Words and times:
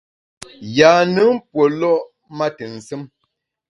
Yâ-nùn 0.75 1.35
pue 1.49 1.65
lo’ 1.79 1.93
ma 2.37 2.45
ntù 2.51 2.65
nsùm. 2.75 3.01